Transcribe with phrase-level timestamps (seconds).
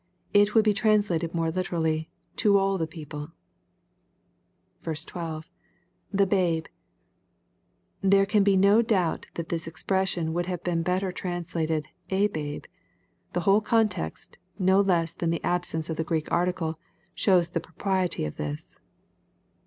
[0.33, 3.33] It would be translated more literally," to all the people."
[4.83, 5.51] 12.—
[6.17, 6.65] [ITie hdbe.]
[8.01, 12.65] There can be no doubt that this expression would have been better translated "a babe."
[13.33, 16.79] The whole context, no less thftn the absence of the Greek article,
[17.13, 18.79] shows the propriety oi' this.